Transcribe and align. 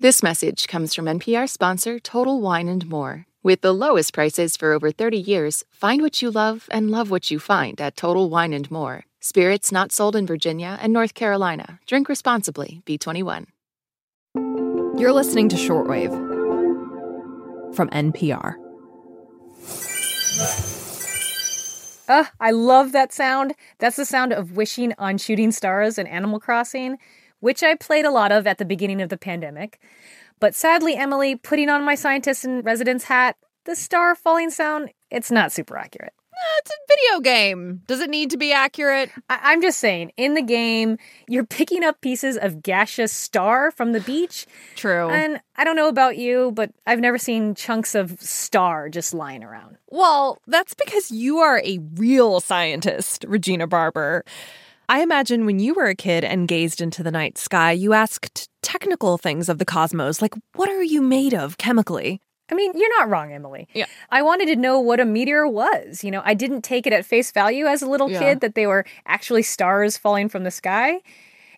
This 0.00 0.22
message 0.22 0.68
comes 0.68 0.94
from 0.94 1.06
NPR 1.06 1.48
sponsor 1.48 1.98
Total 1.98 2.40
Wine 2.40 2.68
and 2.68 2.88
More. 2.88 3.26
With 3.42 3.62
the 3.62 3.74
lowest 3.74 4.14
prices 4.14 4.56
for 4.56 4.72
over 4.72 4.92
30 4.92 5.18
years, 5.18 5.64
find 5.72 6.02
what 6.02 6.22
you 6.22 6.30
love 6.30 6.68
and 6.70 6.88
love 6.88 7.10
what 7.10 7.32
you 7.32 7.40
find 7.40 7.80
at 7.80 7.96
Total 7.96 8.30
Wine 8.30 8.52
and 8.52 8.70
More. 8.70 9.06
Spirits 9.18 9.72
not 9.72 9.90
sold 9.90 10.14
in 10.14 10.24
Virginia 10.24 10.78
and 10.80 10.92
North 10.92 11.14
Carolina. 11.14 11.80
Drink 11.84 12.08
responsibly. 12.08 12.80
B21. 12.86 13.46
You're 15.00 15.12
listening 15.12 15.48
to 15.48 15.56
Shortwave 15.56 16.14
from 17.74 17.90
NPR. 17.90 18.54
Uh, 22.08 22.24
I 22.38 22.52
love 22.52 22.92
that 22.92 23.12
sound. 23.12 23.52
That's 23.78 23.96
the 23.96 24.04
sound 24.04 24.32
of 24.32 24.56
wishing 24.56 24.94
on 24.96 25.18
shooting 25.18 25.50
stars 25.50 25.98
in 25.98 26.06
Animal 26.06 26.38
Crossing 26.38 26.98
which 27.40 27.62
I 27.62 27.74
played 27.74 28.04
a 28.04 28.10
lot 28.10 28.32
of 28.32 28.46
at 28.46 28.58
the 28.58 28.64
beginning 28.64 29.00
of 29.00 29.08
the 29.08 29.18
pandemic. 29.18 29.80
But 30.40 30.54
sadly, 30.54 30.94
Emily, 30.94 31.36
putting 31.36 31.68
on 31.68 31.84
my 31.84 31.94
scientist 31.94 32.44
in 32.44 32.62
residence 32.62 33.04
hat, 33.04 33.36
the 33.64 33.74
star 33.74 34.14
falling 34.14 34.50
sound, 34.50 34.90
it's 35.10 35.30
not 35.30 35.52
super 35.52 35.76
accurate. 35.76 36.12
It's 36.58 36.70
a 36.70 36.74
video 36.88 37.20
game. 37.20 37.82
Does 37.86 38.00
it 38.00 38.10
need 38.10 38.30
to 38.30 38.36
be 38.36 38.52
accurate? 38.52 39.10
I- 39.28 39.52
am 39.52 39.60
just 39.60 39.78
saying, 39.78 40.12
in 40.16 40.34
the 40.34 40.42
game, 40.42 40.98
you're 41.26 41.44
picking 41.44 41.82
up 41.82 42.00
pieces 42.00 42.36
of 42.36 42.62
gaseous 42.62 43.12
star 43.12 43.70
from 43.70 43.92
the 43.92 44.00
beach. 44.00 44.46
True. 44.76 45.10
And 45.10 45.40
I 45.56 45.64
don't 45.64 45.76
know 45.76 45.88
about 45.88 46.16
you, 46.16 46.52
but 46.54 46.70
I've 46.86 47.00
never 47.00 47.18
seen 47.18 47.54
chunks 47.54 47.94
of 47.94 48.20
star 48.20 48.88
just 48.88 49.14
lying 49.14 49.42
around. 49.42 49.78
Well, 49.88 50.38
that's 50.46 50.74
because 50.74 51.10
you 51.10 51.38
are 51.38 51.60
a 51.64 51.80
real 51.96 52.40
scientist, 52.40 53.24
Regina 53.26 53.66
Barber. 53.66 54.24
I 54.90 55.02
imagine 55.02 55.44
when 55.44 55.58
you 55.58 55.74
were 55.74 55.84
a 55.84 55.94
kid 55.94 56.24
and 56.24 56.48
gazed 56.48 56.80
into 56.80 57.02
the 57.02 57.10
night 57.10 57.36
sky, 57.36 57.72
you 57.72 57.92
asked 57.92 58.48
technical 58.62 59.18
things 59.18 59.50
of 59.50 59.58
the 59.58 59.66
cosmos, 59.66 60.22
like, 60.22 60.34
what 60.54 60.70
are 60.70 60.82
you 60.82 61.02
made 61.02 61.34
of 61.34 61.58
chemically? 61.58 62.22
I 62.50 62.54
mean, 62.54 62.72
you're 62.74 62.98
not 62.98 63.10
wrong, 63.10 63.30
Emily. 63.30 63.68
Yeah. 63.74 63.84
I 64.10 64.22
wanted 64.22 64.46
to 64.46 64.56
know 64.56 64.80
what 64.80 64.98
a 64.98 65.04
meteor 65.04 65.46
was. 65.46 66.02
You 66.02 66.10
know, 66.10 66.22
I 66.24 66.32
didn't 66.32 66.62
take 66.62 66.86
it 66.86 66.94
at 66.94 67.04
face 67.04 67.30
value 67.32 67.66
as 67.66 67.82
a 67.82 67.86
little 67.86 68.10
yeah. 68.10 68.18
kid 68.18 68.40
that 68.40 68.54
they 68.54 68.66
were 68.66 68.86
actually 69.04 69.42
stars 69.42 69.98
falling 69.98 70.30
from 70.30 70.44
the 70.44 70.50
sky. 70.50 71.00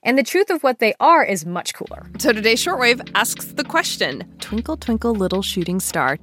And 0.03 0.19
the 0.19 0.25
truth 0.25 0.51
of 0.51 0.65
what 0.65 0.81
they 0.81 0.95
are 0.99 1.23
is 1.23 1.47
much 1.47 1.73
cooler. 1.73 2.11
So 2.19 2.33
today's 2.33 2.65
shortwave 2.65 3.09
asks 3.15 3.45
the 3.53 3.63
question 3.63 4.25
Twinkle, 4.41 4.77
twinkle, 4.77 5.15
little 5.15 5.43
shooting 5.43 5.79
star. 5.79 6.19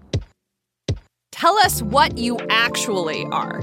Tell 1.32 1.58
us 1.60 1.82
what 1.82 2.18
you 2.18 2.38
actually 2.50 3.26
are. 3.32 3.62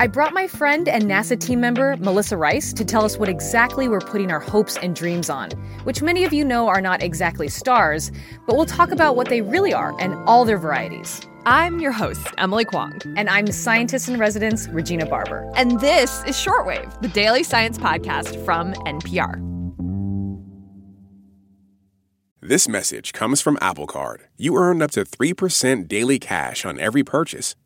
I 0.00 0.08
brought 0.08 0.32
my 0.32 0.48
friend 0.48 0.88
and 0.88 1.04
NASA 1.04 1.38
team 1.38 1.60
member, 1.60 1.96
Melissa 1.98 2.36
Rice, 2.36 2.72
to 2.72 2.84
tell 2.84 3.04
us 3.04 3.16
what 3.16 3.28
exactly 3.28 3.86
we're 3.86 4.00
putting 4.00 4.32
our 4.32 4.40
hopes 4.40 4.76
and 4.78 4.96
dreams 4.96 5.30
on, 5.30 5.52
which 5.84 6.02
many 6.02 6.24
of 6.24 6.32
you 6.32 6.44
know 6.44 6.66
are 6.66 6.80
not 6.80 7.00
exactly 7.00 7.46
stars, 7.46 8.10
but 8.44 8.56
we'll 8.56 8.66
talk 8.66 8.90
about 8.90 9.14
what 9.14 9.28
they 9.28 9.40
really 9.40 9.72
are 9.72 9.94
and 10.00 10.14
all 10.28 10.44
their 10.44 10.58
varieties. 10.58 11.20
I'm 11.46 11.78
your 11.78 11.92
host, 11.92 12.26
Emily 12.38 12.64
Kwong. 12.64 13.00
And 13.16 13.30
I'm 13.30 13.46
scientist 13.52 14.08
in 14.08 14.18
residence, 14.18 14.66
Regina 14.68 15.06
Barber. 15.06 15.48
And 15.54 15.78
this 15.78 16.24
is 16.24 16.34
Shortwave, 16.34 17.00
the 17.00 17.08
daily 17.08 17.44
science 17.44 17.78
podcast 17.78 18.44
from 18.44 18.74
NPR. 18.74 19.40
This 22.40 22.68
message 22.68 23.12
comes 23.12 23.40
from 23.40 23.56
Apple 23.60 23.86
Card. 23.86 24.24
You 24.36 24.56
earn 24.56 24.82
up 24.82 24.90
to 24.90 25.04
3% 25.04 25.86
daily 25.86 26.18
cash 26.18 26.64
on 26.64 26.80
every 26.80 27.04
purchase. 27.04 27.54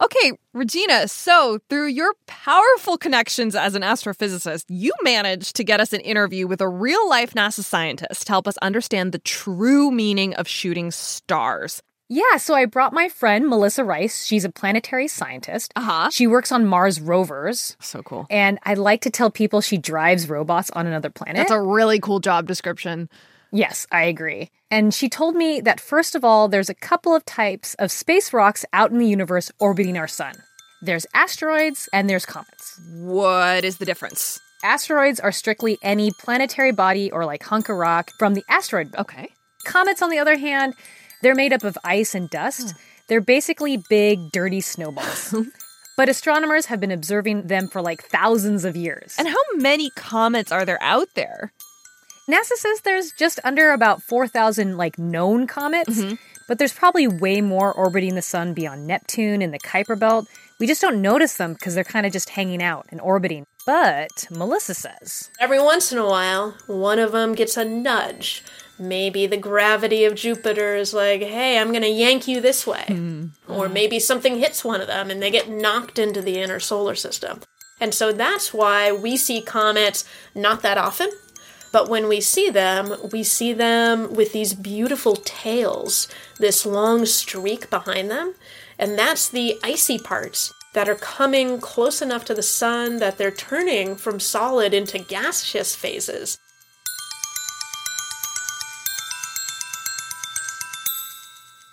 Okay, 0.00 0.32
Regina, 0.54 1.08
so 1.08 1.58
through 1.68 1.88
your 1.88 2.14
powerful 2.26 2.96
connections 2.96 3.56
as 3.56 3.74
an 3.74 3.82
astrophysicist, 3.82 4.64
you 4.68 4.92
managed 5.02 5.56
to 5.56 5.64
get 5.64 5.80
us 5.80 5.92
an 5.92 6.00
interview 6.00 6.46
with 6.46 6.60
a 6.60 6.68
real 6.68 7.08
life 7.08 7.34
NASA 7.34 7.64
scientist 7.64 8.26
to 8.26 8.32
help 8.32 8.46
us 8.46 8.56
understand 8.58 9.12
the 9.12 9.18
true 9.18 9.90
meaning 9.90 10.34
of 10.34 10.46
shooting 10.46 10.90
stars. 10.92 11.82
Yeah, 12.10 12.38
so 12.38 12.54
I 12.54 12.64
brought 12.64 12.94
my 12.94 13.08
friend 13.08 13.48
Melissa 13.48 13.84
Rice. 13.84 14.24
She's 14.24 14.44
a 14.44 14.50
planetary 14.50 15.08
scientist. 15.08 15.72
Uh 15.76 15.80
huh. 15.82 16.10
She 16.10 16.26
works 16.26 16.50
on 16.52 16.64
Mars 16.64 17.00
rovers. 17.00 17.76
So 17.80 18.02
cool. 18.02 18.26
And 18.30 18.58
I 18.62 18.74
like 18.74 19.02
to 19.02 19.10
tell 19.10 19.30
people 19.30 19.60
she 19.60 19.76
drives 19.76 20.28
robots 20.28 20.70
on 20.70 20.86
another 20.86 21.10
planet. 21.10 21.36
That's 21.36 21.50
a 21.50 21.60
really 21.60 22.00
cool 22.00 22.20
job 22.20 22.46
description. 22.46 23.10
Yes, 23.52 23.86
I 23.90 24.04
agree. 24.04 24.50
And 24.70 24.92
she 24.92 25.08
told 25.08 25.34
me 25.34 25.60
that 25.60 25.80
first 25.80 26.14
of 26.14 26.24
all, 26.24 26.48
there's 26.48 26.68
a 26.68 26.74
couple 26.74 27.14
of 27.14 27.24
types 27.24 27.74
of 27.74 27.90
space 27.90 28.32
rocks 28.32 28.64
out 28.72 28.90
in 28.90 28.98
the 28.98 29.06
universe 29.06 29.50
orbiting 29.58 29.96
our 29.96 30.08
sun. 30.08 30.34
There's 30.82 31.06
asteroids 31.14 31.88
and 31.92 32.08
there's 32.08 32.26
comets. 32.26 32.80
What 32.92 33.64
is 33.64 33.78
the 33.78 33.84
difference? 33.84 34.38
Asteroids 34.62 35.20
are 35.20 35.32
strictly 35.32 35.78
any 35.82 36.10
planetary 36.20 36.72
body 36.72 37.10
or 37.10 37.24
like 37.24 37.42
hunk 37.42 37.68
of 37.68 37.76
rock 37.76 38.10
from 38.18 38.34
the 38.34 38.44
asteroid 38.48 38.92
belt. 38.92 39.08
Okay. 39.08 39.28
Comets, 39.64 40.02
on 40.02 40.10
the 40.10 40.18
other 40.18 40.36
hand, 40.36 40.74
they're 41.22 41.34
made 41.34 41.52
up 41.52 41.64
of 41.64 41.76
ice 41.84 42.14
and 42.14 42.30
dust. 42.30 42.70
Hmm. 42.70 42.76
They're 43.08 43.20
basically 43.20 43.78
big, 43.88 44.18
dirty 44.32 44.60
snowballs. 44.60 45.34
but 45.96 46.08
astronomers 46.08 46.66
have 46.66 46.80
been 46.80 46.90
observing 46.90 47.46
them 47.46 47.68
for 47.68 47.82
like 47.82 48.02
thousands 48.02 48.64
of 48.64 48.76
years. 48.76 49.14
And 49.18 49.26
how 49.26 49.42
many 49.56 49.90
comets 49.96 50.52
are 50.52 50.64
there 50.64 50.80
out 50.82 51.08
there? 51.14 51.52
NASA 52.28 52.54
says 52.56 52.82
there's 52.82 53.12
just 53.12 53.40
under 53.42 53.70
about 53.70 54.02
4,000 54.02 54.76
like 54.76 54.98
known 54.98 55.46
comets, 55.46 55.98
mm-hmm. 55.98 56.14
but 56.46 56.58
there's 56.58 56.74
probably 56.74 57.08
way 57.08 57.40
more 57.40 57.72
orbiting 57.72 58.14
the 58.14 58.22
sun 58.22 58.52
beyond 58.52 58.86
Neptune 58.86 59.40
and 59.40 59.52
the 59.52 59.58
Kuiper 59.58 59.98
belt. 59.98 60.28
We 60.60 60.66
just 60.66 60.82
don't 60.82 61.00
notice 61.00 61.36
them 61.36 61.54
because 61.54 61.74
they're 61.74 61.84
kind 61.84 62.04
of 62.04 62.12
just 62.12 62.30
hanging 62.30 62.62
out 62.62 62.86
and 62.90 63.00
orbiting. 63.00 63.46
But 63.64 64.26
Melissa 64.30 64.74
says 64.74 65.30
every 65.40 65.60
once 65.60 65.90
in 65.90 65.98
a 65.98 66.06
while, 66.06 66.54
one 66.66 66.98
of 66.98 67.12
them 67.12 67.34
gets 67.34 67.56
a 67.56 67.64
nudge. 67.64 68.44
Maybe 68.78 69.26
the 69.26 69.36
gravity 69.36 70.04
of 70.04 70.14
Jupiter 70.14 70.76
is 70.76 70.94
like, 70.94 71.20
hey, 71.20 71.58
I'm 71.58 71.70
going 71.70 71.82
to 71.82 71.88
yank 71.88 72.28
you 72.28 72.40
this 72.40 72.66
way. 72.66 72.84
Mm-hmm. 72.86 73.52
Or 73.52 73.68
maybe 73.68 73.98
something 73.98 74.38
hits 74.38 74.64
one 74.64 74.80
of 74.80 74.86
them 74.86 75.10
and 75.10 75.20
they 75.20 75.30
get 75.30 75.48
knocked 75.48 75.98
into 75.98 76.22
the 76.22 76.38
inner 76.38 76.60
solar 76.60 76.94
system. 76.94 77.40
And 77.80 77.94
so 77.94 78.12
that's 78.12 78.52
why 78.54 78.92
we 78.92 79.16
see 79.16 79.40
comets 79.40 80.04
not 80.34 80.62
that 80.62 80.78
often 80.78 81.10
but 81.72 81.88
when 81.88 82.08
we 82.08 82.20
see 82.20 82.50
them, 82.50 82.96
we 83.12 83.22
see 83.22 83.52
them 83.52 84.12
with 84.14 84.32
these 84.32 84.54
beautiful 84.54 85.16
tails, 85.16 86.08
this 86.38 86.64
long 86.64 87.06
streak 87.06 87.70
behind 87.70 88.10
them. 88.10 88.34
And 88.78 88.98
that's 88.98 89.28
the 89.28 89.58
icy 89.62 89.98
parts 89.98 90.52
that 90.74 90.88
are 90.88 90.94
coming 90.94 91.60
close 91.60 92.00
enough 92.00 92.24
to 92.26 92.34
the 92.34 92.42
sun 92.42 92.98
that 92.98 93.18
they're 93.18 93.30
turning 93.30 93.96
from 93.96 94.20
solid 94.20 94.72
into 94.72 94.98
gaseous 94.98 95.74
phases. 95.74 96.38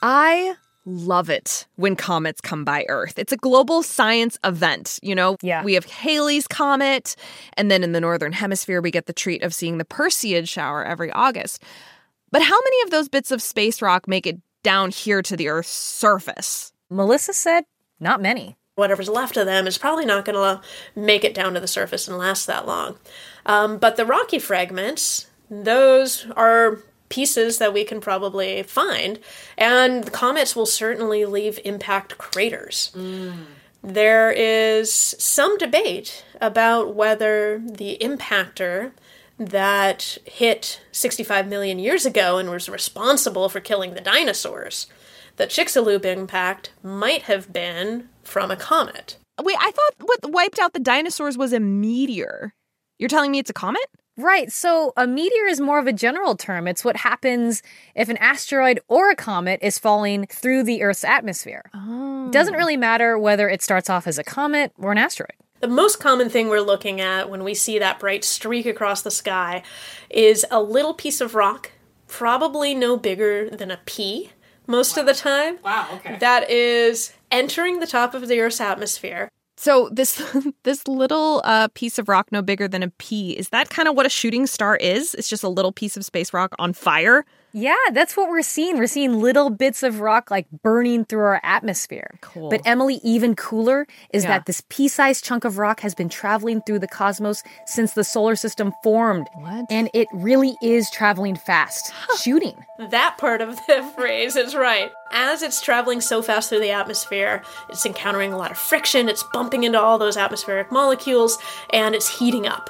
I 0.02 0.56
love 0.85 1.29
it 1.29 1.66
when 1.75 1.96
comets 1.96 2.41
come 2.41 2.63
by 2.63 2.85
Earth. 2.90 3.18
It's 3.18 3.34
a 3.34 3.38
global 3.38 3.84
science 3.84 4.38
event. 4.44 5.00
You 5.01 5.16
know, 5.16 5.38
yeah. 5.41 5.63
we 5.63 5.73
have 5.73 5.85
Halley's 5.85 6.47
Comet, 6.47 7.16
and 7.57 7.69
then 7.69 7.84
in 7.84 7.91
the 7.91 8.01
Northern 8.01 8.31
Hemisphere, 8.31 8.81
we 8.81 8.91
get 8.91 9.07
the 9.07 9.13
treat 9.13 9.44
of 9.44 9.53
seeing 9.53 9.78
the 9.78 9.85
Perseid 9.85 10.47
shower 10.47 10.85
every 10.85 11.12
August. 11.12 11.63
But 12.31 12.41
how 12.41 12.59
many 12.63 12.81
of 12.84 12.91
those 12.91 13.09
bits 13.09 13.31
of 13.31 13.41
space 13.41 13.81
rock 13.81 14.07
make 14.07 14.28
it 14.28 14.40
down 14.63 14.91
here 14.91 15.22
to 15.22 15.38
the 15.38 15.47
Earth's 15.47 15.69
surface? 15.69 16.73
Melissa 16.90 17.34
said, 17.34 17.66
not 18.00 18.22
many. 18.22 18.57
Whatever's 18.75 19.07
left 19.07 19.38
of 19.38 19.46
them 19.46 19.67
is 19.67 19.78
probably 19.78 20.05
not 20.05 20.26
going 20.26 20.35
to 20.35 20.61
make 20.99 21.23
it 21.23 21.34
down 21.34 21.53
to 21.53 21.59
the 21.59 21.67
surface 21.67 22.08
and 22.08 22.17
last 22.17 22.46
that 22.46 22.67
long. 22.67 22.97
Um, 23.46 23.78
but 23.78 23.96
the 23.96 24.05
rocky 24.05 24.38
fragments, 24.38 25.28
those 25.49 26.28
are 26.35 26.79
pieces 27.09 27.57
that 27.57 27.73
we 27.73 27.84
can 27.84 28.02
probably 28.02 28.63
find, 28.63 29.19
and 29.57 30.03
the 30.03 30.11
comets 30.11 30.55
will 30.55 30.66
certainly 30.66 31.25
leave 31.25 31.59
impact 31.63 32.17
craters. 32.17 32.91
Mm. 32.96 33.46
There 33.84 34.31
is 34.31 34.91
some 34.91 35.57
debate 35.57 36.25
about 36.41 36.96
whether 36.96 37.61
the 37.63 37.97
impactor 38.02 38.91
that 39.37 40.17
hit 40.25 40.81
65 40.91 41.47
million 41.47 41.78
years 41.78 42.05
ago 42.05 42.37
and 42.37 42.49
was 42.49 42.69
responsible 42.69 43.49
for 43.49 43.59
killing 43.59 43.93
the 43.93 44.02
dinosaurs, 44.02 44.87
the 45.35 45.46
Chicxulub 45.46 46.05
impact, 46.05 46.72
might 46.81 47.23
have 47.23 47.52
been 47.52 48.09
from 48.23 48.49
a 48.49 48.55
comet. 48.55 49.17
Wait, 49.41 49.57
I 49.59 49.72
thought 49.72 50.07
what 50.07 50.31
wiped 50.31 50.59
out 50.59 50.73
the 50.73 50.79
dinosaurs 50.79 51.37
was 51.37 51.53
a 51.53 51.59
meteor. 51.59 52.53
You're 52.97 53.09
telling 53.09 53.31
me 53.31 53.40
it's 53.40 53.49
a 53.49 53.53
comet? 53.53 53.85
Right. 54.17 54.52
So 54.52 54.94
a 54.96 55.06
meteor 55.06 55.46
is 55.46 55.59
more 55.59 55.78
of 55.78 55.88
a 55.88 55.94
general 55.94 56.35
term. 56.35 56.67
It's 56.67 56.85
what 56.85 56.97
happens 56.97 57.62
if 57.96 58.08
an 58.08 58.17
asteroid 58.17 58.79
or 58.88 59.09
a 59.09 59.16
comet 59.16 59.59
is 59.62 59.78
falling 59.78 60.26
through 60.28 60.64
the 60.64 60.84
Earth's 60.84 61.03
atmosphere. 61.03 61.70
Oh. 61.73 62.29
Doesn't 62.32 62.53
really 62.53 62.78
matter 62.78 63.20
whether 63.20 63.50
it 63.50 63.62
starts 63.62 63.90
off 63.90 64.08
as 64.08 64.17
a 64.17 64.23
comet 64.23 64.72
or 64.78 64.91
an 64.91 64.97
asteroid. 64.97 65.34
The 65.59 65.67
most 65.67 66.00
common 66.00 66.29
thing 66.29 66.47
we're 66.47 66.59
looking 66.62 67.02
at 67.02 67.29
when 67.29 67.44
we 67.44 67.53
see 67.53 67.79
that 67.79 68.00
bright 68.00 68.23
streak 68.23 68.66
across 68.66 69.02
the 69.02 69.12
sky 69.12 69.64
is 70.09 70.46
a 70.52 70.62
little 70.62 70.94
piece 70.94 71.22
of 71.22 71.34
rock, 71.34 71.72
probably 72.08 72.76
no 72.76 72.97
bigger 72.97 73.50
than 73.50 73.72
a 73.72 73.79
pea 73.85 74.32
most 74.67 74.97
of 74.97 75.06
the 75.06 75.14
time. 75.14 75.58
Wow, 75.64 75.88
okay. 75.94 76.17
That 76.20 76.50
is 76.50 77.14
entering 77.32 77.79
the 77.79 77.88
top 77.88 78.14
of 78.14 78.28
the 78.28 78.40
Earth's 78.40 78.62
atmosphere. 78.62 79.29
So 79.57 79.90
this 79.91 80.22
this 80.63 80.87
little 80.87 81.41
uh, 81.43 81.67
piece 81.73 81.97
of 81.97 82.09
rock, 82.09 82.31
no 82.31 82.41
bigger 82.41 82.67
than 82.67 82.84
a 82.84 82.90
pea, 82.90 83.31
is 83.31 83.49
that 83.49 83.69
kind 83.69 83.87
of 83.87 83.96
what 83.96 84.05
a 84.05 84.09
shooting 84.09 84.47
star 84.47 84.75
is? 84.75 85.13
It's 85.16 85.29
just 85.29 85.43
a 85.43 85.49
little 85.49 85.72
piece 85.72 85.97
of 85.97 86.05
space 86.05 86.34
rock 86.34 86.55
on 86.59 86.73
fire. 86.73 87.25
Yeah, 87.57 87.73
that's 87.93 88.17
what 88.17 88.28
we're 88.28 88.41
seeing. 88.41 88.78
We're 88.78 88.85
seeing 88.85 89.22
little 89.22 89.49
bits 89.49 89.81
of 89.81 90.02
rock 90.02 90.29
like 90.29 90.46
burning 90.61 91.05
through 91.05 91.22
our 91.22 91.40
atmosphere. 91.41 92.19
Cool. 92.19 92.49
But 92.49 92.61
Emily, 92.66 92.99
even 93.02 93.34
cooler 93.34 93.87
is 94.11 94.23
Yeah. 94.25 94.31
that 94.31 94.46
this 94.46 94.61
pea-sized 94.67 95.23
chunk 95.23 95.46
of 95.46 95.57
rock 95.57 95.79
has 95.79 95.96
been 95.96 96.09
traveling 96.09 96.61
through 96.67 96.79
the 96.79 96.87
cosmos 96.90 97.43
since 97.66 97.93
the 97.93 98.03
solar 98.03 98.35
system 98.35 98.73
formed. 98.84 99.28
What? 99.35 99.67
And 99.69 99.90
it 99.93 100.09
really 100.13 100.57
is 100.61 100.90
traveling 100.91 101.37
fast, 101.37 101.93
shooting. 102.22 102.61
That 102.90 103.17
part 103.17 103.40
of 103.40 103.55
the 103.67 103.84
phrase 103.96 104.35
is 104.35 104.53
right. 104.53 104.91
As 105.13 105.41
it's 105.41 105.61
traveling 105.61 106.02
so 106.02 106.22
fast 106.22 106.49
through 106.49 106.59
the 106.59 106.72
atmosphere, 106.72 107.41
it's 107.69 107.85
encountering 107.85 108.34
a 108.34 108.37
lot 108.37 108.52
of 108.52 108.57
friction, 108.57 109.07
it's 109.07 109.23
bumping 109.31 109.63
into 109.63 109.79
all 109.79 109.97
those 109.97 110.17
atmospheric 110.17 110.73
molecules, 110.73 111.37
and 111.72 111.96
it's 111.96 112.19
heating 112.19 112.47
up. 112.47 112.69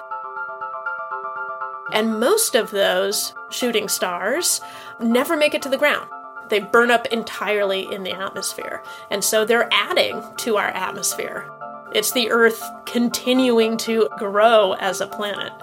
And 1.95 2.19
most 2.19 2.56
of 2.56 2.71
those 2.71 3.33
shooting 3.50 3.88
stars 3.88 4.59
never 5.00 5.38
make 5.38 5.53
it 5.53 5.62
to 5.62 5.69
the 5.69 5.77
ground. 5.77 6.09
They 6.50 6.59
burn 6.59 6.92
up 6.92 7.07
entirely 7.07 7.92
in 7.92 8.03
the 8.03 8.12
atmosphere. 8.12 8.83
And 9.09 9.24
so 9.24 9.45
they're 9.45 9.69
adding 9.71 10.21
to 10.39 10.57
our 10.57 10.68
atmosphere. 10.68 11.50
It's 11.94 12.12
the 12.12 12.30
Earth 12.30 12.62
continuing 12.86 13.77
to 13.77 14.09
grow 14.18 14.74
as 14.74 15.00
a 15.00 15.07
planet. 15.07 15.53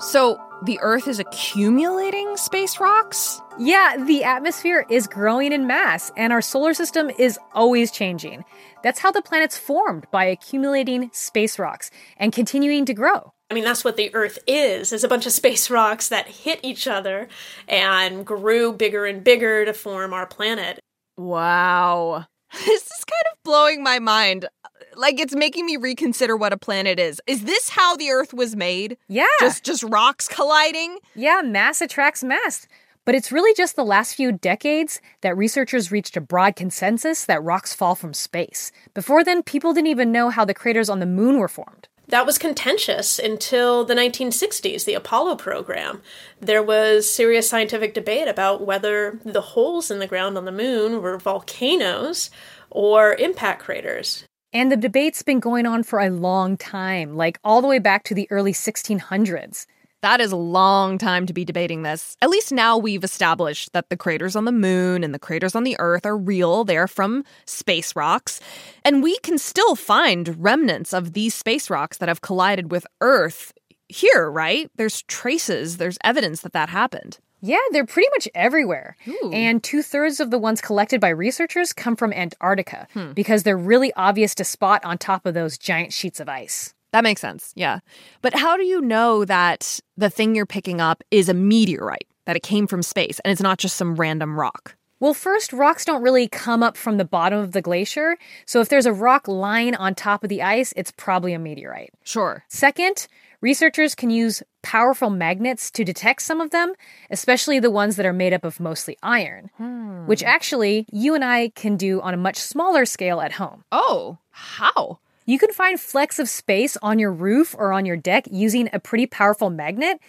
So 0.00 0.40
the 0.62 0.78
Earth 0.82 1.08
is 1.08 1.18
accumulating 1.18 2.36
space 2.36 2.78
rocks? 2.78 3.40
Yeah, 3.58 3.96
the 4.06 4.24
atmosphere 4.24 4.84
is 4.90 5.06
growing 5.06 5.52
in 5.52 5.66
mass, 5.66 6.12
and 6.16 6.32
our 6.32 6.42
solar 6.42 6.74
system 6.74 7.10
is 7.18 7.38
always 7.54 7.90
changing. 7.90 8.44
That's 8.82 8.98
how 8.98 9.10
the 9.10 9.22
planets 9.22 9.56
formed 9.56 10.06
by 10.10 10.24
accumulating 10.24 11.10
space 11.12 11.58
rocks 11.58 11.90
and 12.16 12.32
continuing 12.32 12.84
to 12.86 12.94
grow. 12.94 13.32
I 13.50 13.54
mean, 13.54 13.64
that's 13.64 13.84
what 13.84 13.96
the 13.96 14.14
Earth 14.14 14.38
is, 14.46 14.92
is 14.92 15.02
a 15.02 15.08
bunch 15.08 15.26
of 15.26 15.32
space 15.40 15.70
rocks 15.70 16.08
that 16.08 16.28
hit 16.28 16.60
each 16.62 16.86
other 16.86 17.28
and 17.66 18.26
grew 18.26 18.72
bigger 18.72 19.06
and 19.06 19.24
bigger 19.24 19.64
to 19.64 19.72
form 19.72 20.12
our 20.12 20.26
planet. 20.26 20.78
Wow. 21.16 22.26
This 22.52 22.82
is 22.82 23.04
kind 23.04 23.32
of 23.32 23.38
blowing 23.44 23.80
my 23.80 24.00
mind. 24.00 24.48
Like 24.94 25.20
it's 25.20 25.34
making 25.34 25.66
me 25.66 25.76
reconsider 25.76 26.36
what 26.36 26.52
a 26.52 26.56
planet 26.56 26.98
is. 26.98 27.20
Is 27.26 27.44
this 27.44 27.70
how 27.70 27.96
the 27.96 28.10
Earth 28.10 28.34
was 28.34 28.56
made? 28.56 28.96
Yeah. 29.08 29.24
Just 29.40 29.64
just 29.64 29.82
rocks 29.82 30.28
colliding? 30.28 30.98
Yeah, 31.14 31.42
mass 31.44 31.80
attracts 31.80 32.22
mass. 32.24 32.66
But 33.04 33.14
it's 33.14 33.32
really 33.32 33.54
just 33.54 33.76
the 33.76 33.84
last 33.84 34.14
few 34.14 34.30
decades 34.30 35.00
that 35.22 35.36
researchers 35.36 35.90
reached 35.90 36.16
a 36.16 36.20
broad 36.20 36.54
consensus 36.54 37.24
that 37.24 37.42
rocks 37.42 37.74
fall 37.74 37.94
from 37.94 38.14
space. 38.14 38.72
Before 38.94 39.24
then, 39.24 39.42
people 39.42 39.72
didn't 39.72 39.88
even 39.88 40.12
know 40.12 40.28
how 40.28 40.44
the 40.44 40.54
craters 40.54 40.90
on 40.90 41.00
the 41.00 41.06
moon 41.06 41.38
were 41.38 41.48
formed. 41.48 41.88
That 42.08 42.26
was 42.26 42.38
contentious 42.38 43.20
until 43.20 43.84
the 43.84 43.94
1960s, 43.94 44.84
the 44.84 44.94
Apollo 44.94 45.36
program. 45.36 46.02
There 46.40 46.62
was 46.62 47.08
serious 47.08 47.48
scientific 47.48 47.94
debate 47.94 48.26
about 48.26 48.66
whether 48.66 49.20
the 49.24 49.40
holes 49.40 49.92
in 49.92 50.00
the 50.00 50.08
ground 50.08 50.36
on 50.36 50.44
the 50.44 50.52
moon 50.52 51.00
were 51.02 51.18
volcanoes 51.18 52.30
or 52.68 53.14
impact 53.14 53.62
craters. 53.62 54.24
And 54.52 54.72
the 54.72 54.76
debate's 54.76 55.22
been 55.22 55.38
going 55.38 55.64
on 55.64 55.84
for 55.84 56.00
a 56.00 56.10
long 56.10 56.56
time, 56.56 57.16
like 57.16 57.38
all 57.44 57.62
the 57.62 57.68
way 57.68 57.78
back 57.78 58.02
to 58.04 58.14
the 58.14 58.26
early 58.32 58.52
1600s. 58.52 59.66
That 60.02 60.20
is 60.20 60.32
a 60.32 60.36
long 60.36 60.98
time 60.98 61.24
to 61.26 61.32
be 61.32 61.44
debating 61.44 61.82
this. 61.82 62.16
At 62.20 62.30
least 62.30 62.50
now 62.50 62.76
we've 62.76 63.04
established 63.04 63.72
that 63.74 63.90
the 63.90 63.96
craters 63.96 64.34
on 64.34 64.46
the 64.46 64.52
moon 64.52 65.04
and 65.04 65.14
the 65.14 65.20
craters 65.20 65.54
on 65.54 65.62
the 65.62 65.76
Earth 65.78 66.04
are 66.04 66.16
real. 66.16 66.64
They're 66.64 66.88
from 66.88 67.22
space 67.44 67.94
rocks. 67.94 68.40
And 68.84 69.04
we 69.04 69.18
can 69.18 69.38
still 69.38 69.76
find 69.76 70.42
remnants 70.42 70.92
of 70.92 71.12
these 71.12 71.34
space 71.34 71.70
rocks 71.70 71.98
that 71.98 72.08
have 72.08 72.22
collided 72.22 72.72
with 72.72 72.86
Earth 73.00 73.52
here, 73.88 74.28
right? 74.28 74.68
There's 74.74 75.02
traces, 75.02 75.76
there's 75.76 75.98
evidence 76.02 76.40
that 76.40 76.54
that 76.54 76.70
happened. 76.70 77.18
Yeah, 77.40 77.58
they're 77.72 77.86
pretty 77.86 78.08
much 78.10 78.28
everywhere. 78.34 78.96
Ooh. 79.08 79.30
And 79.32 79.62
two 79.62 79.82
thirds 79.82 80.20
of 80.20 80.30
the 80.30 80.38
ones 80.38 80.60
collected 80.60 81.00
by 81.00 81.08
researchers 81.08 81.72
come 81.72 81.96
from 81.96 82.12
Antarctica 82.12 82.86
hmm. 82.92 83.12
because 83.12 83.42
they're 83.42 83.56
really 83.56 83.92
obvious 83.94 84.34
to 84.36 84.44
spot 84.44 84.84
on 84.84 84.98
top 84.98 85.26
of 85.26 85.34
those 85.34 85.58
giant 85.58 85.92
sheets 85.92 86.20
of 86.20 86.28
ice. 86.28 86.74
That 86.92 87.04
makes 87.04 87.20
sense. 87.20 87.52
Yeah. 87.54 87.80
But 88.20 88.34
how 88.34 88.56
do 88.56 88.64
you 88.64 88.80
know 88.80 89.24
that 89.24 89.80
the 89.96 90.10
thing 90.10 90.34
you're 90.34 90.46
picking 90.46 90.80
up 90.80 91.04
is 91.10 91.28
a 91.28 91.34
meteorite, 91.34 92.06
that 92.24 92.36
it 92.36 92.42
came 92.42 92.66
from 92.66 92.82
space 92.82 93.20
and 93.20 93.30
it's 93.30 93.42
not 93.42 93.58
just 93.58 93.76
some 93.76 93.94
random 93.94 94.38
rock? 94.38 94.76
Well, 94.98 95.14
first, 95.14 95.54
rocks 95.54 95.86
don't 95.86 96.02
really 96.02 96.28
come 96.28 96.62
up 96.62 96.76
from 96.76 96.98
the 96.98 97.06
bottom 97.06 97.38
of 97.38 97.52
the 97.52 97.62
glacier. 97.62 98.18
So 98.44 98.60
if 98.60 98.68
there's 98.68 98.84
a 98.84 98.92
rock 98.92 99.26
lying 99.26 99.74
on 99.74 99.94
top 99.94 100.22
of 100.22 100.28
the 100.28 100.42
ice, 100.42 100.74
it's 100.76 100.92
probably 100.94 101.32
a 101.32 101.38
meteorite. 101.38 101.90
Sure. 102.04 102.44
Second, 102.48 103.06
researchers 103.40 103.94
can 103.94 104.10
use 104.10 104.42
powerful 104.62 105.10
magnets 105.10 105.70
to 105.72 105.84
detect 105.84 106.22
some 106.22 106.40
of 106.40 106.50
them, 106.50 106.74
especially 107.10 107.58
the 107.58 107.70
ones 107.70 107.96
that 107.96 108.06
are 108.06 108.12
made 108.12 108.32
up 108.32 108.44
of 108.44 108.60
mostly 108.60 108.96
iron, 109.02 109.50
hmm. 109.56 110.06
which 110.06 110.22
actually 110.22 110.86
you 110.92 111.14
and 111.14 111.24
I 111.24 111.50
can 111.50 111.76
do 111.76 112.00
on 112.00 112.14
a 112.14 112.18
much 112.18 112.36
smaller 112.36 112.84
scale 112.84 113.20
at 113.20 113.32
home. 113.32 113.64
Oh, 113.72 114.18
how? 114.30 114.98
You 115.26 115.38
can 115.38 115.52
find 115.52 115.78
flecks 115.78 116.18
of 116.18 116.28
space 116.28 116.76
on 116.82 116.98
your 116.98 117.12
roof 117.12 117.54
or 117.56 117.72
on 117.72 117.86
your 117.86 117.96
deck 117.96 118.24
using 118.30 118.68
a 118.72 118.80
pretty 118.80 119.06
powerful 119.06 119.50
magnet. 119.50 120.00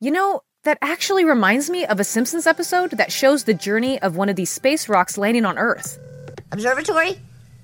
You 0.00 0.12
know, 0.12 0.42
that 0.64 0.78
actually 0.82 1.24
reminds 1.24 1.70
me 1.70 1.86
of 1.86 1.98
a 2.00 2.04
Simpsons 2.04 2.46
episode 2.46 2.92
that 2.92 3.10
shows 3.10 3.44
the 3.44 3.54
journey 3.54 4.00
of 4.02 4.16
one 4.16 4.28
of 4.28 4.36
these 4.36 4.50
space 4.50 4.88
rocks 4.88 5.16
landing 5.16 5.44
on 5.44 5.58
Earth. 5.58 5.98
Observatory? 6.52 7.18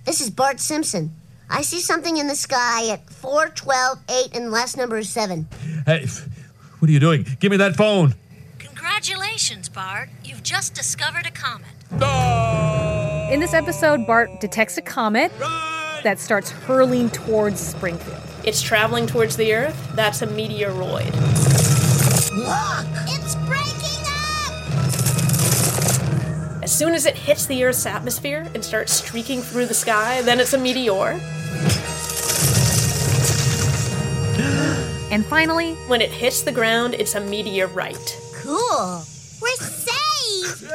This 0.05 0.21
is 0.21 0.31
Bart 0.31 0.61
Simpson. 0.61 1.15
I 1.49 1.63
see 1.63 1.81
something 1.81 2.17
in 2.17 2.27
the 2.27 2.35
sky 2.35 2.89
at 2.91 3.09
4, 3.09 3.49
12, 3.51 3.99
8, 4.09 4.37
and 4.37 4.51
last 4.51 4.77
number 4.77 4.99
is 4.99 5.09
7. 5.09 5.47
Hey, 5.87 6.07
what 6.79 6.89
are 6.89 6.93
you 6.93 7.01
doing? 7.01 7.25
Give 7.39 7.51
me 7.51 7.57
that 7.59 7.77
phone. 7.77 8.15
Congratulations, 8.59 9.69
Bart. 9.69 10.09
You've 10.25 10.43
just 10.43 10.75
discovered 10.75 11.27
a 11.27 11.31
comet. 11.31 11.69
In 13.33 13.41
this 13.41 13.55
episode, 13.55 14.07
Bart 14.07 14.41
detects 14.41 14.77
a 14.77 14.83
comet 14.83 15.33
that 16.03 16.19
starts 16.19 16.50
hurling 16.50 17.11
towards 17.11 17.61
Springfield. 17.61 18.21
It's 18.45 18.61
traveling 18.62 19.07
towards 19.07 19.37
the 19.37 19.55
Earth. 19.55 19.93
That's 19.95 20.23
a 20.23 20.26
meteoroid. 20.26 21.12
Look! 22.37 22.87
It's 23.09 23.25
soon 26.76 26.92
as 26.92 27.06
it 27.06 27.16
hits 27.16 27.47
the 27.47 27.64
Earth's 27.64 27.87
atmosphere 27.87 28.47
and 28.54 28.62
starts 28.62 28.92
streaking 28.92 29.40
through 29.40 29.64
the 29.64 29.75
sky, 29.75 30.21
then 30.23 30.38
it's 30.38 30.52
a 30.52 30.59
meteor. 30.59 31.18
And 35.11 35.25
finally, 35.25 35.75
When 35.87 36.02
it 36.02 36.11
hits 36.11 36.42
the 36.42 36.52
ground, 36.52 36.92
it's 36.95 37.14
a 37.14 37.21
meteorite. 37.21 38.21
Cool. 38.35 39.02
We're 39.40 39.56
saved! 39.56 40.71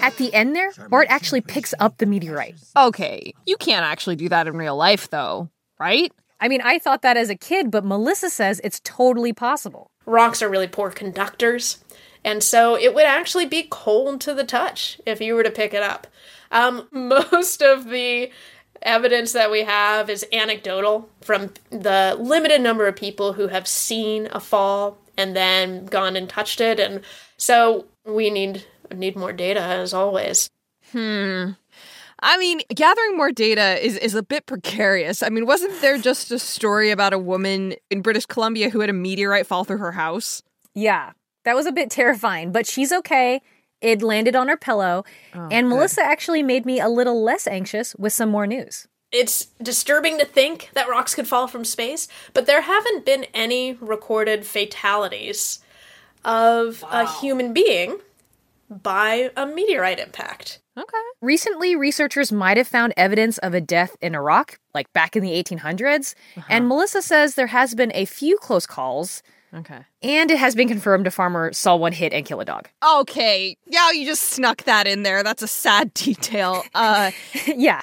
at 0.00 0.16
the 0.18 0.32
end 0.32 0.54
there, 0.54 0.70
Bart 0.88 1.08
actually 1.10 1.40
picks 1.40 1.74
up 1.80 1.98
the 1.98 2.06
meteorite. 2.06 2.54
Okay, 2.76 3.34
you 3.44 3.56
can't 3.56 3.84
actually 3.84 4.14
do 4.14 4.28
that 4.28 4.46
in 4.46 4.56
real 4.56 4.76
life, 4.76 5.10
though, 5.10 5.50
right? 5.80 6.12
I 6.38 6.46
mean, 6.46 6.60
I 6.62 6.78
thought 6.78 7.02
that 7.02 7.16
as 7.16 7.28
a 7.28 7.34
kid, 7.34 7.72
but 7.72 7.84
Melissa 7.84 8.30
says 8.30 8.60
it's 8.62 8.80
totally 8.84 9.32
possible. 9.32 9.90
Rocks 10.04 10.42
are 10.42 10.48
really 10.48 10.68
poor 10.68 10.90
conductors, 10.90 11.82
and 12.26 12.42
so 12.42 12.76
it 12.76 12.92
would 12.92 13.06
actually 13.06 13.46
be 13.46 13.68
cold 13.70 14.20
to 14.22 14.34
the 14.34 14.44
touch 14.44 15.00
if 15.06 15.20
you 15.20 15.34
were 15.36 15.44
to 15.44 15.50
pick 15.50 15.72
it 15.72 15.82
up. 15.82 16.08
Um, 16.50 16.88
most 16.92 17.62
of 17.62 17.88
the 17.88 18.30
evidence 18.82 19.32
that 19.32 19.50
we 19.50 19.62
have 19.62 20.10
is 20.10 20.26
anecdotal 20.32 21.08
from 21.22 21.54
the 21.70 22.16
limited 22.18 22.60
number 22.60 22.86
of 22.88 22.96
people 22.96 23.32
who 23.32 23.46
have 23.46 23.66
seen 23.66 24.28
a 24.32 24.40
fall 24.40 24.98
and 25.16 25.34
then 25.34 25.86
gone 25.86 26.16
and 26.16 26.28
touched 26.28 26.60
it, 26.60 26.78
and 26.78 27.00
so 27.38 27.86
we 28.04 28.28
need 28.28 28.66
need 28.94 29.16
more 29.16 29.32
data 29.32 29.60
as 29.60 29.94
always. 29.94 30.50
Hmm. 30.92 31.52
I 32.20 32.38
mean, 32.38 32.60
gathering 32.74 33.16
more 33.16 33.30
data 33.30 33.84
is, 33.84 33.96
is 33.98 34.14
a 34.14 34.22
bit 34.22 34.46
precarious. 34.46 35.22
I 35.22 35.28
mean, 35.28 35.46
wasn't 35.46 35.80
there 35.80 35.98
just 35.98 36.30
a 36.30 36.38
story 36.38 36.90
about 36.90 37.12
a 37.12 37.18
woman 37.18 37.74
in 37.90 38.00
British 38.00 38.26
Columbia 38.26 38.70
who 38.70 38.80
had 38.80 38.88
a 38.88 38.94
meteorite 38.94 39.46
fall 39.46 39.64
through 39.64 39.78
her 39.78 39.92
house? 39.92 40.42
Yeah, 40.74 41.12
that 41.46 41.56
was 41.56 41.64
a 41.64 41.72
bit 41.72 41.90
terrifying, 41.90 42.52
but 42.52 42.66
she's 42.66 42.92
okay. 42.92 43.40
It 43.80 44.02
landed 44.02 44.36
on 44.36 44.48
her 44.48 44.56
pillow, 44.56 45.04
oh, 45.34 45.48
and 45.50 45.68
Melissa 45.68 46.02
actually 46.02 46.42
made 46.42 46.66
me 46.66 46.80
a 46.80 46.88
little 46.88 47.22
less 47.22 47.46
anxious 47.46 47.94
with 47.96 48.12
some 48.12 48.28
more 48.28 48.46
news. 48.46 48.86
it's 49.12 49.46
disturbing 49.62 50.18
to 50.18 50.24
think 50.26 50.68
that 50.74 50.88
rocks 50.88 51.14
could 51.14 51.28
fall 51.28 51.46
from 51.46 51.64
space, 51.64 52.08
but 52.34 52.46
there 52.46 52.62
haven't 52.62 53.06
been 53.06 53.24
any 53.32 53.74
recorded 53.74 54.44
fatalities 54.46 55.60
of 56.24 56.84
a 56.90 57.06
human 57.20 57.52
being 57.52 57.98
by 58.68 59.30
a 59.36 59.46
meteorite 59.46 60.00
impact. 60.00 60.60
Okay. 60.76 60.98
Recently, 61.22 61.76
researchers 61.76 62.32
might 62.32 62.56
have 62.56 62.68
found 62.68 62.92
evidence 62.96 63.38
of 63.38 63.54
a 63.54 63.60
death 63.60 63.96
in 64.02 64.14
Iraq, 64.14 64.58
like 64.74 64.92
back 64.92 65.16
in 65.16 65.22
the 65.22 65.30
1800s. 65.30 66.14
And 66.34 66.44
uh-huh. 66.44 66.60
Melissa 66.60 67.00
says 67.00 67.34
there 67.34 67.46
has 67.46 67.74
been 67.74 67.92
a 67.94 68.04
few 68.04 68.36
close 68.36 68.66
calls, 68.66 69.22
Okay. 69.56 69.80
and 70.02 70.30
it 70.30 70.38
has 70.38 70.54
been 70.54 70.68
confirmed 70.68 71.06
a 71.06 71.10
farmer 71.10 71.52
saw 71.52 71.76
one 71.76 71.92
hit 71.92 72.12
and 72.12 72.24
kill 72.26 72.40
a 72.40 72.44
dog. 72.44 72.68
Okay. 73.00 73.56
Yeah, 73.66 73.90
you 73.92 74.04
just 74.04 74.24
snuck 74.24 74.64
that 74.64 74.86
in 74.86 75.02
there. 75.02 75.22
That's 75.22 75.42
a 75.42 75.48
sad 75.48 75.94
detail. 75.94 76.62
Uh, 76.74 77.10
yeah. 77.46 77.82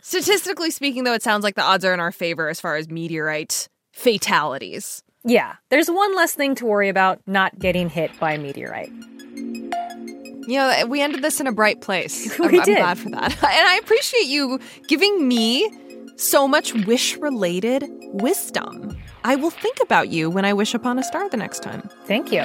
statistically 0.00 0.70
speaking, 0.70 1.04
though, 1.04 1.14
it 1.14 1.22
sounds 1.22 1.44
like 1.44 1.54
the 1.56 1.62
odds 1.62 1.84
are 1.84 1.92
in 1.92 2.00
our 2.00 2.12
favor 2.12 2.48
as 2.48 2.60
far 2.60 2.76
as 2.76 2.88
meteorite 2.88 3.68
fatalities. 3.92 5.02
Yeah. 5.24 5.54
There's 5.70 5.88
one 5.90 6.14
less 6.14 6.34
thing 6.34 6.54
to 6.56 6.66
worry 6.66 6.88
about 6.88 7.20
not 7.26 7.58
getting 7.58 7.88
hit 7.88 8.10
by 8.20 8.32
a 8.32 8.38
meteorite. 8.38 8.92
You 10.46 10.58
know, 10.58 10.86
we 10.88 11.00
ended 11.00 11.22
this 11.22 11.40
in 11.40 11.46
a 11.46 11.52
bright 11.52 11.80
place. 11.80 12.38
We 12.38 12.46
I'm, 12.46 12.60
I'm 12.60 12.64
glad 12.66 12.98
for 12.98 13.10
that. 13.10 13.32
And 13.32 13.68
I 13.68 13.78
appreciate 13.82 14.26
you 14.26 14.60
giving 14.88 15.26
me 15.26 15.70
so 16.16 16.46
much 16.48 16.74
wish 16.86 17.16
related 17.16 17.90
wisdom. 18.12 18.96
I 19.24 19.36
will 19.36 19.50
think 19.50 19.78
about 19.80 20.08
you 20.08 20.30
when 20.30 20.44
I 20.44 20.52
wish 20.52 20.74
upon 20.74 20.98
a 20.98 21.02
star 21.02 21.28
the 21.28 21.36
next 21.36 21.62
time. 21.62 21.88
Thank 22.06 22.32
you. 22.32 22.44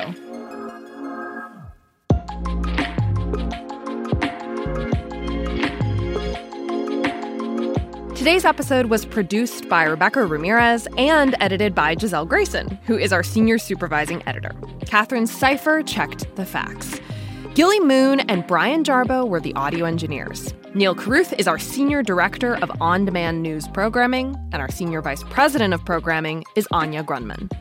Today's 8.15 8.43
episode 8.43 8.87
was 8.87 9.05
produced 9.05 9.69
by 9.69 9.83
Rebecca 9.83 10.25
Ramirez 10.25 10.87
and 10.97 11.35
edited 11.39 11.73
by 11.73 11.95
Gisele 11.95 12.25
Grayson, 12.25 12.77
who 12.85 12.97
is 12.97 13.13
our 13.13 13.23
senior 13.23 13.57
supervising 13.57 14.21
editor. 14.27 14.53
Katherine 14.85 15.25
Sypher 15.25 15.81
checked 15.83 16.35
the 16.35 16.45
facts. 16.45 16.99
Gilly 17.59 17.81
Moon 17.81 18.21
and 18.21 18.47
Brian 18.47 18.85
Jarboe 18.85 19.27
were 19.27 19.41
the 19.41 19.53
audio 19.55 19.83
engineers. 19.83 20.53
Neal 20.75 20.95
Carruth 20.95 21.33
is 21.33 21.45
our 21.45 21.59
senior 21.59 22.01
director 22.01 22.55
of 22.55 22.71
on 22.79 23.03
demand 23.03 23.43
news 23.43 23.67
programming, 23.67 24.37
and 24.53 24.61
our 24.61 24.71
senior 24.71 25.01
vice 25.01 25.23
president 25.23 25.73
of 25.73 25.83
programming 25.83 26.45
is 26.55 26.69
Anya 26.71 27.03
Grundmann. 27.03 27.51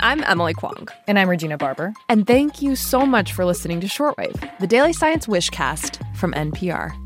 I'm 0.00 0.22
Emily 0.24 0.52
Kwong, 0.52 0.88
And 1.08 1.18
I'm 1.18 1.30
Regina 1.30 1.56
Barber. 1.56 1.94
and 2.10 2.26
thank 2.26 2.60
you 2.60 2.76
so 2.76 3.06
much 3.06 3.32
for 3.32 3.46
listening 3.46 3.80
to 3.80 3.86
Shortwave, 3.86 4.58
the 4.58 4.66
daily 4.66 4.92
science 4.92 5.26
wishcast 5.26 6.04
from 6.14 6.34
NPR. 6.34 7.05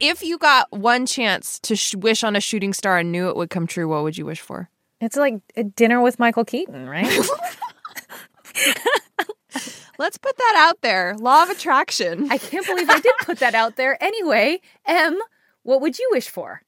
If 0.00 0.22
you 0.22 0.38
got 0.38 0.72
one 0.72 1.04
chance 1.06 1.58
to 1.60 1.76
sh- 1.76 1.94
wish 1.94 2.24
on 2.24 2.34
a 2.34 2.40
shooting 2.40 2.72
star 2.72 2.98
and 2.98 3.12
knew 3.12 3.28
it 3.28 3.36
would 3.36 3.50
come 3.50 3.66
true, 3.66 3.86
what 3.88 4.02
would 4.02 4.16
you 4.16 4.24
wish 4.24 4.40
for? 4.40 4.70
It's 5.00 5.16
like 5.16 5.40
a 5.56 5.64
dinner 5.64 6.00
with 6.00 6.18
Michael 6.18 6.44
Keaton, 6.44 6.88
right? 6.88 7.06
Let's 9.98 10.16
put 10.16 10.36
that 10.38 10.54
out 10.56 10.80
there. 10.80 11.14
Law 11.18 11.42
of 11.42 11.50
attraction. 11.50 12.30
I 12.30 12.38
can't 12.38 12.66
believe 12.66 12.88
I 12.88 13.00
did 13.00 13.14
put 13.20 13.38
that 13.40 13.54
out 13.54 13.76
there. 13.76 14.02
Anyway, 14.02 14.60
M, 14.86 15.18
what 15.62 15.82
would 15.82 15.98
you 15.98 16.08
wish 16.12 16.28
for? 16.28 16.62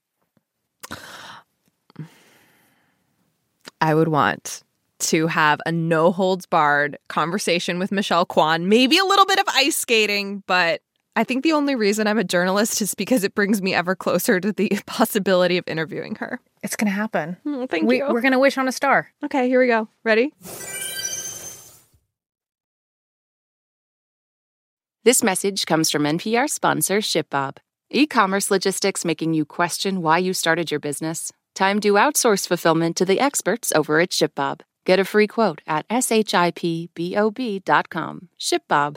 I 3.81 3.95
would 3.95 4.09
want 4.09 4.63
to 5.01 5.27
have 5.27 5.61
a 5.67 5.73
no 5.73 6.13
holds 6.13 6.47
barred 6.47 6.99
conversation 7.09 7.79
with 7.79 7.91
Michelle 7.91 8.27
Kwan, 8.27 8.69
maybe 8.69 8.99
a 8.99 9.05
little 9.05 9.27
bit 9.27 9.41
of 9.41 9.47
ice 9.49 9.77
skating, 9.77 10.43
but 10.47 10.83
I 11.15 11.25
think 11.25 11.43
the 11.43 11.53
only 11.53 11.75
reason 11.75 12.07
I'm 12.07 12.19
a 12.19 12.25
journalist 12.25 12.81
is 12.81 12.95
because 12.95 13.23
it 13.23 13.35
brings 13.35 13.61
me 13.61 13.75
ever 13.75 13.95
closer 13.95 14.41
to 14.41 14.51
the 14.53 14.71
possibility 14.87 15.59
of 15.59 15.65
interviewing 15.67 16.15
her. 16.17 16.41
It's 16.63 16.77
going 16.77 16.87
to 16.87 16.93
happen. 16.93 17.37
Mm, 17.45 17.69
thank 17.69 17.87
we, 17.87 17.99
you. 17.99 18.07
We're 18.09 18.23
going 18.23 18.33
to 18.33 18.39
wish 18.39 18.57
on 18.57 18.67
a 18.67 18.73
star. 18.73 19.13
Okay, 19.25 19.49
here 19.49 19.61
we 19.61 19.67
go. 19.67 19.89
Ready? 20.05 20.33
This 25.05 25.23
message 25.23 25.67
comes 25.67 25.91
from 25.91 26.05
NPR 26.05 26.49
sponsor 26.49 26.99
ShipBob. 26.99 27.57
E 27.91 28.07
commerce 28.07 28.51
logistics 28.51 29.05
making 29.05 29.35
you 29.35 29.45
question 29.45 30.01
why 30.01 30.17
you 30.19 30.33
started 30.33 30.71
your 30.71 30.81
business? 30.81 31.31
Time 31.55 31.81
to 31.81 31.95
outsource 31.95 32.47
fulfillment 32.47 32.97
to 32.97 33.05
the 33.05 33.21
experts 33.21 33.73
over 33.73 34.01
at 34.01 34.11
ShipBob. 34.11 34.61
Get 34.87 34.99
a 34.99 35.05
free 35.05 35.27
quote 35.27 35.61
at 35.67 35.87
shipbob.com. 35.89 36.69
ShipBob. 38.41 38.97